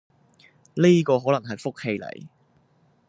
[0.73, 2.27] 呢個可能係福氣嚟